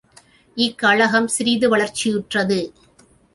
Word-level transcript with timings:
இக் 0.57 0.77
கழகம் 0.77 1.27
சிறிது 1.27 1.77
வளர்ச்சியுற்றது. 1.77 2.59